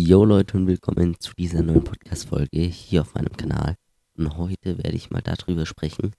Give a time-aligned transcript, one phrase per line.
[0.00, 3.74] Yo Leute und willkommen zu dieser neuen Podcast-Folge hier auf meinem Kanal.
[4.16, 6.12] Und heute werde ich mal darüber sprechen,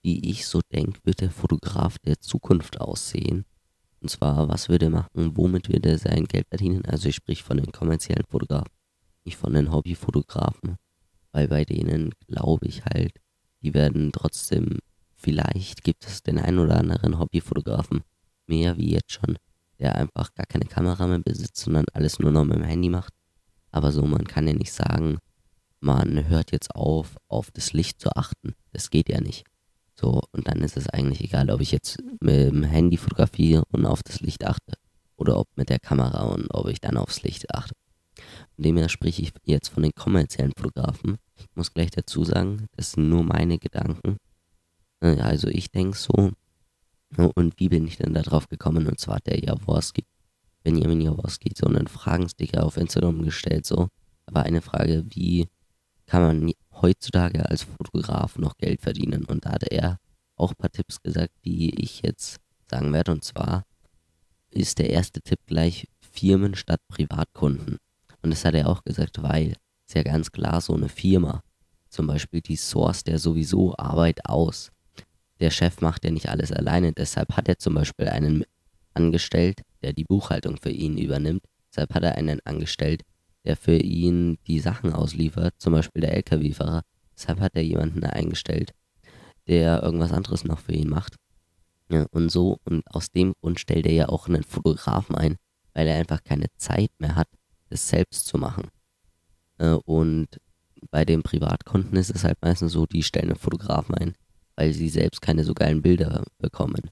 [0.00, 3.44] wie ich so denke, wird der Fotograf der Zukunft aussehen.
[4.00, 6.86] Und zwar, was würde er machen, womit würde er sein Geld verdienen.
[6.86, 8.72] Also ich sprich von den kommerziellen Fotografen,
[9.26, 10.76] nicht von den Hobbyfotografen.
[11.30, 13.12] Weil bei denen glaube ich halt,
[13.60, 14.78] die werden trotzdem,
[15.14, 18.00] vielleicht gibt es den einen oder anderen Hobbyfotografen
[18.46, 19.36] mehr wie jetzt schon,
[19.80, 23.12] der einfach gar keine Kamera mehr besitzt, sondern alles nur noch mit dem Handy macht.
[23.72, 25.18] Aber so, man kann ja nicht sagen,
[25.80, 28.54] man hört jetzt auf, auf das Licht zu achten.
[28.72, 29.44] Das geht ja nicht.
[29.98, 33.86] So, und dann ist es eigentlich egal, ob ich jetzt mit dem Handy fotografiere und
[33.86, 34.74] auf das Licht achte.
[35.16, 37.74] Oder ob mit der Kamera und ob ich dann aufs Licht achte.
[38.54, 41.16] Von dem her spreche ich jetzt von den kommerziellen Fotografen.
[41.36, 44.16] Ich muss gleich dazu sagen, das sind nur meine Gedanken.
[45.00, 46.32] Also ich denke so,
[47.16, 48.86] und wie bin ich denn da drauf gekommen?
[48.86, 50.04] Und zwar hat der Jaworski,
[50.62, 53.66] Benjamin Jaworski, so einen Fragensticker auf Instagram gestellt.
[53.66, 53.88] So,
[54.26, 55.48] aber eine Frage, wie
[56.06, 59.24] kann man heutzutage als Fotograf noch Geld verdienen?
[59.24, 59.98] Und da hat er
[60.36, 62.38] auch ein paar Tipps gesagt, die ich jetzt
[62.70, 63.12] sagen werde.
[63.12, 63.64] Und zwar
[64.50, 67.78] ist der erste Tipp gleich Firmen statt Privatkunden.
[68.22, 71.42] Und das hat er auch gesagt, weil ist ja ganz klar so eine Firma,
[71.88, 74.70] zum Beispiel die Source, der sowieso Arbeit aus
[75.40, 76.92] der Chef macht ja nicht alles alleine.
[76.92, 78.44] Deshalb hat er zum Beispiel einen
[78.94, 81.44] angestellt, der die Buchhaltung für ihn übernimmt.
[81.70, 83.02] Deshalb hat er einen angestellt,
[83.44, 86.82] der für ihn die Sachen ausliefert, zum Beispiel der LKW-Fahrer.
[87.16, 88.72] Deshalb hat er jemanden eingestellt,
[89.46, 91.16] der irgendwas anderes noch für ihn macht.
[91.90, 95.36] Ja, und so, und aus dem Grund stellt er ja auch einen Fotografen ein,
[95.74, 97.28] weil er einfach keine Zeit mehr hat,
[97.68, 98.68] das selbst zu machen.
[99.58, 100.28] Äh, und
[100.90, 104.14] bei den Privatkonten ist es halt meistens so, die stellen einen Fotografen ein,
[104.60, 106.90] weil sie selbst keine so geilen Bilder bekommen.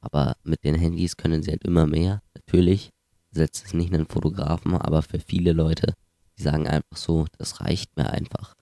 [0.00, 2.22] Aber mit den Handys können sie halt immer mehr.
[2.34, 2.88] Natürlich
[3.30, 5.92] setzt es nicht einen Fotografen, aber für viele Leute,
[6.38, 8.54] die sagen einfach so, das reicht mir einfach.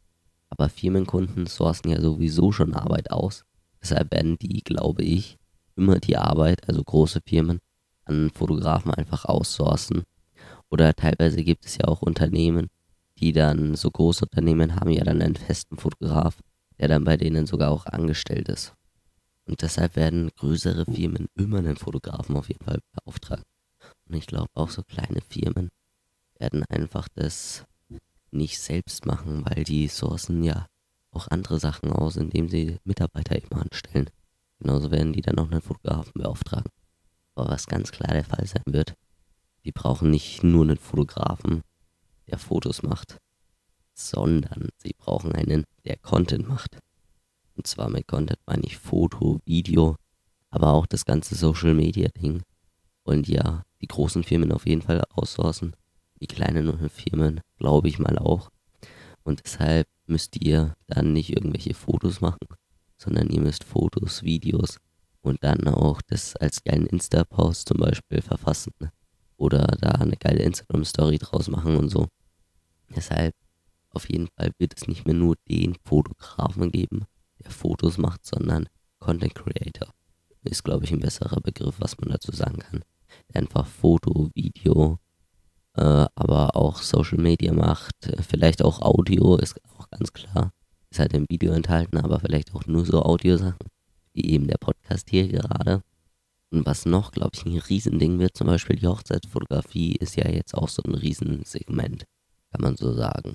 [0.49, 3.45] Aber Firmenkunden sourcen ja sowieso schon Arbeit aus.
[3.81, 5.39] Deshalb werden die, glaube ich,
[5.77, 7.61] immer die Arbeit, also große Firmen,
[8.07, 10.03] an Fotografen einfach aussourcen.
[10.69, 12.71] Oder teilweise gibt es ja auch Unternehmen,
[13.19, 16.39] die dann, so große Unternehmen haben ja dann einen festen Fotograf,
[16.79, 18.75] der dann bei denen sogar auch angestellt ist.
[19.47, 23.45] Und deshalb werden größere Firmen immer einen Fotografen auf jeden Fall beauftragen.
[24.07, 25.71] Und ich glaube auch so kleine Firmen
[26.39, 27.65] werden einfach das
[28.31, 30.67] nicht selbst machen, weil die sourcen ja
[31.11, 34.11] auch andere Sachen aus, indem sie Mitarbeiter eben anstellen.
[34.61, 36.71] Genauso werden die dann auch einen Fotografen beauftragen.
[37.35, 38.95] Aber was ganz klar der Fall sein wird,
[39.65, 41.63] die brauchen nicht nur einen Fotografen,
[42.27, 43.17] der Fotos macht,
[43.99, 46.79] sondern sie brauchen einen, der Content macht.
[47.57, 49.97] Und zwar mit Content meine ich Foto, Video,
[50.51, 52.43] aber auch das ganze Social Media Ding.
[53.03, 55.75] Und ja, die großen Firmen auf jeden Fall aussourcen.
[56.21, 58.51] Die kleinen Firmen glaube ich mal auch.
[59.25, 62.47] Und deshalb müsst ihr dann nicht irgendwelche Fotos machen,
[62.97, 64.79] sondern ihr müsst Fotos, Videos
[65.21, 68.73] und dann auch das als geilen Insta-Post zum Beispiel verfassen.
[69.37, 72.09] Oder da eine geile Instagram-Story draus machen und so.
[72.95, 73.35] Deshalb
[73.99, 77.07] auf jeden Fall wird es nicht mehr nur den Fotografen geben,
[77.43, 78.69] der Fotos macht, sondern
[79.01, 79.93] Content Creator.
[80.45, 82.85] Ist, glaube ich, ein besserer Begriff, was man dazu sagen kann.
[83.29, 85.01] Der einfach Foto, Video,
[85.75, 87.97] äh, aber auch Social Media macht.
[88.21, 90.53] Vielleicht auch Audio, ist auch ganz klar.
[90.91, 93.67] Ist halt im Video enthalten, aber vielleicht auch nur so Audiosachen,
[94.13, 95.83] wie eben der Podcast hier gerade.
[96.51, 100.55] Und was noch, glaube ich, ein Riesending wird, zum Beispiel die Hochzeitsfotografie, ist ja jetzt
[100.55, 102.05] auch so ein Riesensegment,
[102.53, 103.35] kann man so sagen.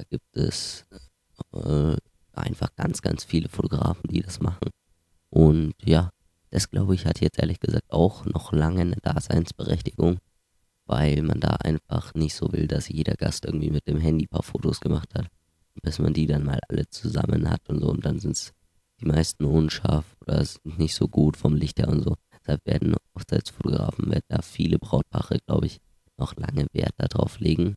[0.00, 0.86] Da gibt es
[1.52, 1.94] äh,
[2.32, 4.70] einfach ganz, ganz viele Fotografen, die das machen.
[5.28, 6.08] Und ja,
[6.48, 10.16] das glaube ich hat jetzt ehrlich gesagt auch noch lange eine Daseinsberechtigung,
[10.86, 14.28] weil man da einfach nicht so will, dass jeder Gast irgendwie mit dem Handy ein
[14.28, 15.26] paar Fotos gemacht hat,
[15.82, 18.52] bis man die dann mal alle zusammen hat und so und dann sind es
[19.02, 22.14] die meisten unscharf oder sind nicht so gut vom Licht her und so.
[22.40, 25.78] Deshalb werden Hochzeitsfotografen, werden da viele Brautpaare, glaube ich,
[26.16, 27.74] noch lange Wert darauf legen,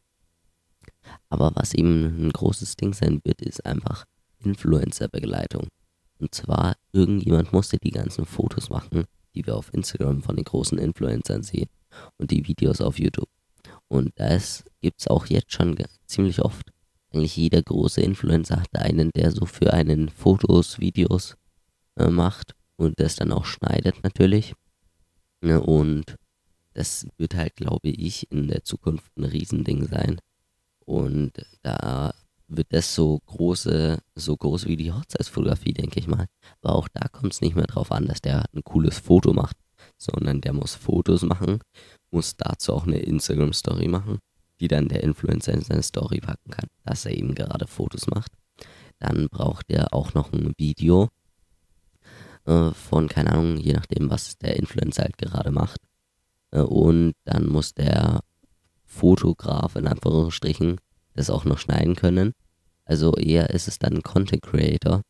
[1.29, 4.05] aber was eben ein großes Ding sein wird, ist einfach
[4.39, 5.67] Influencer-Begleitung.
[6.19, 9.05] Und zwar, irgendjemand musste die ganzen Fotos machen,
[9.35, 11.69] die wir auf Instagram von den großen Influencern sehen
[12.17, 13.29] und die Videos auf YouTube.
[13.87, 16.71] Und das gibt es auch jetzt schon ziemlich oft.
[17.11, 21.35] Eigentlich jeder große Influencer hat einen, der so für einen Fotos, Videos
[21.95, 24.53] äh, macht und das dann auch schneidet natürlich.
[25.41, 26.15] Ne, und
[26.73, 30.19] das wird halt, glaube ich, in der Zukunft ein Riesending sein.
[30.85, 32.13] Und da
[32.47, 36.27] wird das so große, so groß wie die Hochzeitsfotografie, denke ich mal.
[36.61, 39.57] Aber auch da kommt es nicht mehr drauf an, dass der ein cooles Foto macht,
[39.97, 41.59] sondern der muss Fotos machen,
[42.11, 44.19] muss dazu auch eine Instagram-Story machen,
[44.59, 48.31] die dann der Influencer in seine Story packen kann, dass er eben gerade Fotos macht.
[48.99, 51.09] Dann braucht er auch noch ein Video
[52.45, 55.79] äh, von, keine Ahnung, je nachdem, was der Influencer halt gerade macht.
[56.51, 58.21] Äh, und dann muss der
[58.93, 60.77] Fotograf in Anführungsstrichen
[61.15, 62.33] das auch noch schneiden können.
[62.85, 65.01] Also eher ist es dann Content Creator.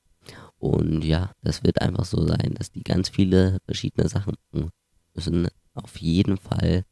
[0.58, 4.70] Und ja, das wird einfach so sein, dass die ganz viele verschiedene Sachen machen
[5.14, 5.48] müssen.
[5.74, 6.86] Auf jeden Fall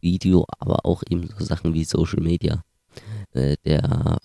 [0.00, 2.62] Video, aber auch eben so Sachen wie Social Media.
[3.32, 4.18] Äh, der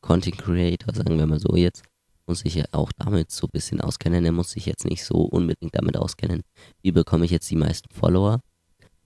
[0.00, 1.82] Content Creator, sagen wir mal so jetzt,
[2.26, 4.24] muss sich ja auch damit so ein bisschen auskennen.
[4.24, 6.42] Er muss sich jetzt nicht so unbedingt damit auskennen,
[6.82, 8.40] wie bekomme ich jetzt die meisten Follower.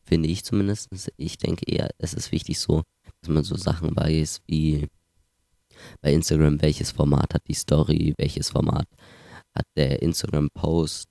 [0.03, 0.89] Finde ich zumindest.
[1.17, 2.83] Ich denke eher, es ist wichtig so,
[3.21, 4.89] dass man so Sachen weiß wie
[6.01, 8.87] bei Instagram, welches Format hat die Story, welches Format
[9.55, 11.09] hat der Instagram-Post,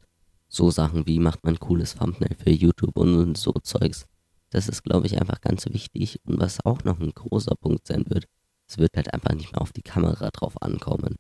[0.47, 4.05] so Sachen wie macht man ein cooles Thumbnail für YouTube und so Zeugs.
[4.49, 6.19] Das ist, glaube ich, einfach ganz wichtig.
[6.25, 8.25] Und was auch noch ein großer Punkt sein wird,
[8.67, 11.15] es wird halt einfach nicht mehr auf die Kamera drauf ankommen.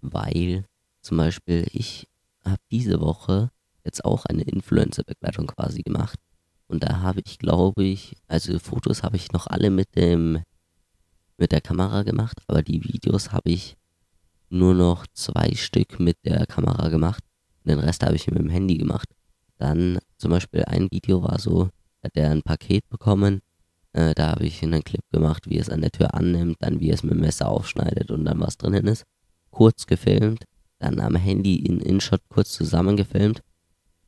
[0.00, 0.64] Weil
[1.00, 2.08] zum Beispiel ich
[2.44, 3.50] habe diese Woche
[3.84, 6.18] jetzt auch eine Influencer-Begleitung quasi gemacht.
[6.74, 10.42] Und da habe ich, glaube ich, also Fotos habe ich noch alle mit dem
[11.36, 13.76] mit der Kamera gemacht, aber die Videos habe ich
[14.48, 17.22] nur noch zwei Stück mit der Kamera gemacht.
[17.62, 19.08] Den Rest habe ich mit dem Handy gemacht.
[19.56, 21.68] Dann zum Beispiel ein Video war so,
[22.02, 23.40] hat er ein Paket bekommen.
[23.92, 26.90] Äh, da habe ich einen Clip gemacht, wie es an der Tür annimmt, dann wie
[26.90, 29.04] es mit dem Messer aufschneidet und dann was drinnen ist.
[29.52, 30.42] Kurz gefilmt,
[30.80, 33.42] dann am Handy in InShot kurz zusammengefilmt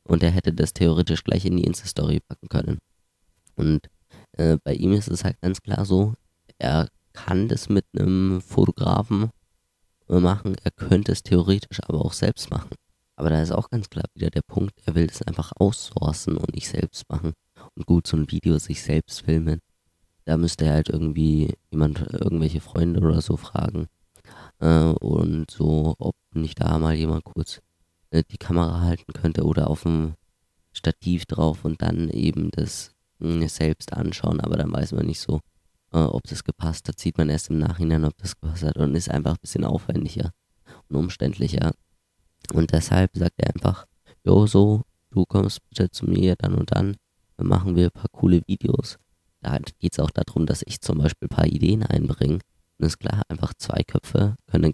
[0.07, 2.79] und er hätte das theoretisch gleich in die Insta-Story packen können.
[3.57, 3.89] Und
[4.33, 6.15] äh, bei ihm ist es halt ganz klar so,
[6.59, 9.31] er kann das mit einem Fotografen
[10.09, 12.71] äh, machen, er könnte es theoretisch aber auch selbst machen.
[13.17, 16.55] Aber da ist auch ganz klar wieder der Punkt, er will es einfach aussourcen und
[16.55, 17.33] nicht selbst machen.
[17.75, 19.61] Und gut, so ein Video sich selbst filmen,
[20.27, 23.87] da müsste er halt irgendwie jemand, irgendwelche Freunde oder so fragen.
[24.59, 27.61] Äh, und so, ob nicht da mal jemand kurz
[28.11, 30.15] äh, die Kamera halten könnte oder auf dem
[30.73, 34.41] Stativ drauf und dann eben das äh, selbst anschauen.
[34.41, 35.41] Aber dann weiß man nicht so,
[35.93, 36.99] äh, ob das gepasst hat.
[36.99, 40.33] Sieht man erst im Nachhinein, ob das gepasst hat und ist einfach ein bisschen aufwendiger
[40.89, 41.73] und umständlicher.
[42.53, 43.87] Und deshalb sagt er einfach,
[44.25, 46.97] jo, so, du kommst bitte zu mir dann und dann,
[47.37, 48.99] dann machen wir ein paar coole Videos.
[49.41, 52.41] Da geht es auch darum, dass ich zum Beispiel ein paar Ideen einbringe.
[52.79, 54.73] Und ist klar, einfach zwei Köpfe können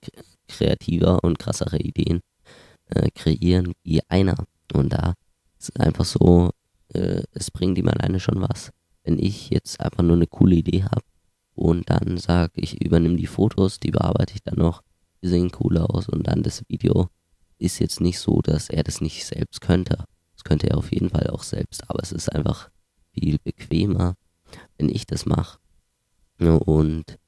[0.48, 2.20] kreativer und krassere Ideen
[2.94, 4.46] äh, kreieren wie einer.
[4.72, 5.14] Und da
[5.58, 6.50] ist einfach so,
[6.88, 8.70] äh, es bringt ihm alleine schon was.
[9.04, 11.02] Wenn ich jetzt einfach nur eine coole Idee habe
[11.54, 14.82] und dann sage, ich übernehme die Fotos, die bearbeite ich dann noch,
[15.22, 17.08] die sehen cool aus und dann das Video
[17.58, 20.04] ist jetzt nicht so, dass er das nicht selbst könnte.
[20.34, 22.70] Das könnte er auf jeden Fall auch selbst, aber es ist einfach
[23.12, 24.16] viel bequemer,
[24.76, 25.58] wenn ich das mache.
[26.38, 27.18] Und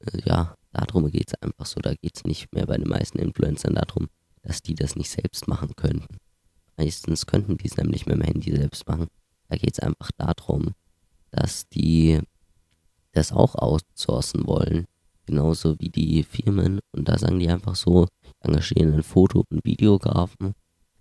[0.00, 1.80] äh, ja, darum geht es einfach so.
[1.80, 4.08] Da geht es nicht mehr bei den meisten Influencern darum,
[4.42, 6.18] dass die das nicht selbst machen könnten.
[6.76, 9.08] Meistens könnten die es nämlich mit dem Handy selbst machen.
[9.48, 10.74] Da geht es einfach darum,
[11.30, 12.20] dass die
[13.12, 14.86] das auch outsourcen wollen.
[15.26, 16.80] Genauso wie die Firmen.
[16.92, 18.08] Und da sagen die einfach so,
[18.40, 20.54] engagieren einen Foto- und Videografen,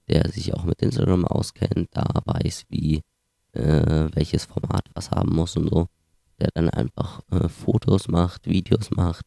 [0.07, 3.01] der sich auch mit Instagram auskennt, da weiß, wie
[3.53, 5.87] äh, welches Format was haben muss und so,
[6.39, 9.25] der dann einfach äh, Fotos macht, Videos macht,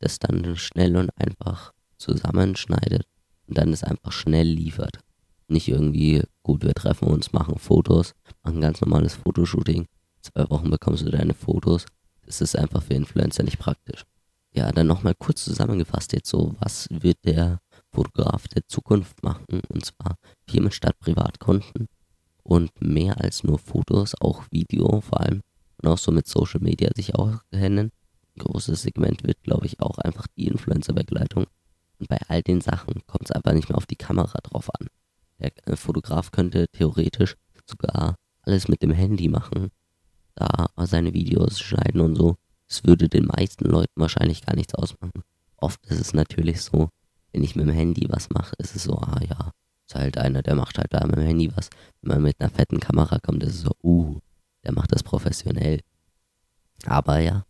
[0.00, 3.06] das dann schnell und einfach zusammenschneidet
[3.48, 4.98] und dann es einfach schnell liefert.
[5.48, 8.12] Nicht irgendwie, gut, wir treffen uns, machen Fotos,
[8.42, 9.86] machen ganz normales Fotoshooting,
[10.20, 11.86] zwei Wochen bekommst du deine Fotos.
[12.26, 14.04] Das ist einfach für Influencer nicht praktisch
[14.58, 17.60] ja, dann nochmal kurz zusammengefasst jetzt so, was wird der
[17.92, 19.60] Fotograf der Zukunft machen?
[19.68, 20.16] Und zwar
[20.48, 21.88] Firmen statt Privatkunden
[22.42, 25.42] und mehr als nur Fotos, auch Video vor allem
[25.80, 27.92] und auch so mit Social Media sich auch kennen.
[28.36, 31.46] Ein großes Segment wird, glaube ich, auch einfach die Influencer-Begleitung.
[31.98, 34.88] Und bei all den Sachen kommt es einfach nicht mehr auf die Kamera drauf an.
[35.38, 37.36] Der äh, Fotograf könnte theoretisch
[37.66, 39.70] sogar alles mit dem Handy machen,
[40.34, 42.36] da seine Videos schneiden und so.
[42.68, 45.22] Es würde den meisten Leuten wahrscheinlich gar nichts ausmachen.
[45.56, 46.88] Oft ist es natürlich so,
[47.32, 49.52] wenn ich mit dem Handy was mache, ist es so, ah ja,
[49.86, 51.70] ist halt einer, der macht halt da mit dem Handy was.
[52.02, 54.18] Wenn man mit einer fetten Kamera kommt, ist es so, uh,
[54.64, 55.80] der macht das professionell.
[56.84, 57.44] Aber ja,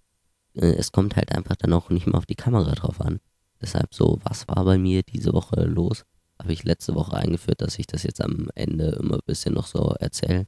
[0.55, 3.21] äh, es kommt halt einfach dann auch nicht mehr auf die Kamera drauf an.
[3.61, 6.05] Deshalb so, was war bei mir diese Woche los?
[6.41, 9.67] Habe ich letzte Woche eingeführt, dass ich das jetzt am Ende immer ein bisschen noch
[9.67, 10.47] so erzähle.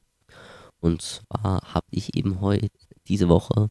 [0.78, 2.70] Und zwar habe ich eben heute,
[3.08, 3.68] diese Woche,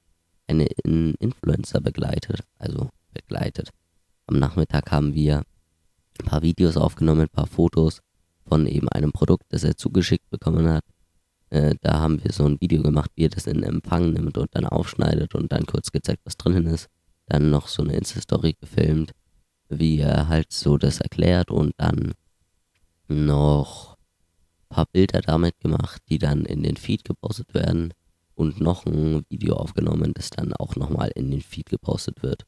[0.48, 3.70] einen Influencer begleitet, also begleitet.
[4.28, 5.44] Am Nachmittag haben wir
[6.20, 8.02] ein paar Videos aufgenommen, ein paar Fotos
[8.48, 10.84] von eben einem Produkt, das er zugeschickt bekommen hat.
[11.50, 14.56] Äh, da haben wir so ein Video gemacht, wie er das in Empfang nimmt und
[14.56, 16.88] dann aufschneidet und dann kurz gezeigt, was drinnen ist.
[17.28, 19.12] Dann noch so eine Insta-Story gefilmt,
[19.70, 22.14] wie er halt so das erklärt und dann
[23.08, 23.98] noch
[24.70, 27.94] ein paar Bilder damit gemacht, die dann in den Feed gepostet werden
[28.36, 32.46] und noch ein Video aufgenommen, das dann auch nochmal in den Feed gepostet wird.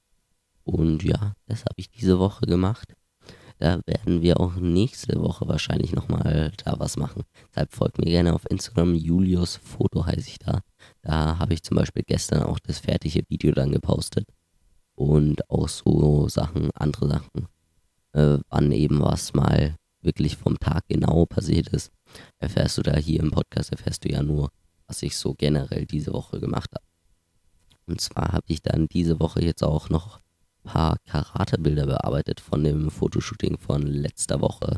[0.64, 2.94] Und ja, das habe ich diese Woche gemacht.
[3.58, 7.24] Da werden wir auch nächste Woche wahrscheinlich nochmal da was machen.
[7.50, 8.96] Deshalb folgt mir gerne auf Instagram.
[8.96, 10.62] Julius Foto heiße ich da.
[11.04, 14.26] Da habe ich zum Beispiel gestern auch das fertige Video dann gepostet.
[15.02, 17.48] Und auch so Sachen, andere Sachen.
[18.14, 21.92] Äh, wann eben was mal wirklich vom Tag genau passiert ist,
[22.38, 24.52] erfährst du da hier im Podcast, erfährst du ja nur,
[24.86, 26.86] was ich so generell diese Woche gemacht habe.
[27.88, 30.20] Und zwar habe ich dann diese Woche jetzt auch noch
[30.64, 34.78] paar Karatebilder bearbeitet von dem Fotoshooting von letzter Woche.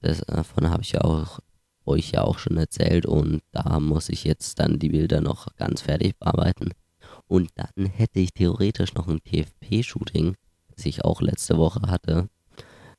[0.00, 1.40] Das, davon habe ich ja auch
[1.84, 5.80] euch ja auch schon erzählt und da muss ich jetzt dann die Bilder noch ganz
[5.82, 6.70] fertig bearbeiten.
[7.30, 10.34] Und dann hätte ich theoretisch noch ein TFP-Shooting,
[10.74, 12.28] das ich auch letzte Woche hatte.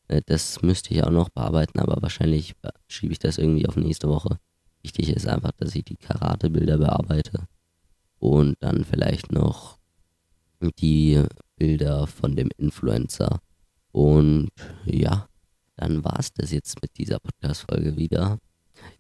[0.08, 2.56] Äh, das müsste ich auch noch bearbeiten, aber wahrscheinlich
[2.88, 4.40] schiebe ich das irgendwie auf nächste Woche.
[4.84, 7.50] Wichtig ist einfach, dass ich die Karatebilder bearbeite
[8.20, 9.78] und dann vielleicht noch
[10.80, 11.22] die
[11.58, 13.42] Bilder von dem Influencer.
[13.92, 14.52] Und
[14.86, 15.28] ja,
[15.76, 18.40] dann war es das jetzt mit dieser Podcast-Folge wieder.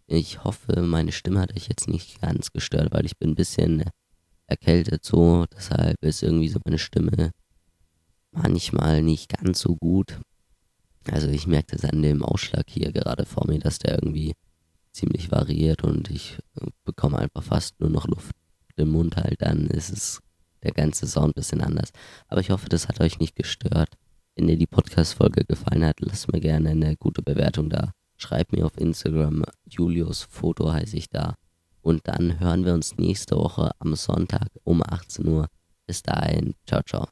[0.07, 3.85] Ich hoffe, meine Stimme hat euch jetzt nicht ganz gestört, weil ich bin ein bisschen
[4.51, 5.45] erkältet so.
[5.55, 7.31] Deshalb ist irgendwie so meine Stimme
[8.31, 10.19] manchmal nicht ganz so gut.
[11.09, 14.33] Also ich merke das an dem Ausschlag hier gerade vor mir, dass der irgendwie
[14.91, 16.37] ziemlich variiert und ich
[16.83, 18.35] bekomme einfach fast nur noch Luft
[18.75, 19.41] im Mund halt.
[19.41, 20.19] Dann ist es
[20.63, 21.91] der ganze Sound ein bisschen anders.
[22.27, 23.89] Aber ich hoffe, das hat euch nicht gestört.
[24.35, 27.91] Wenn dir die Podcast-Folge gefallen hat, lasst mir gerne eine gute Bewertung da.
[28.17, 31.35] Schreibt mir auf Instagram, Julius Foto heiße ich da.
[31.81, 35.47] Und dann hören wir uns nächste Woche am Sonntag um 18 Uhr.
[35.87, 37.11] Bis dahin, ciao, ciao.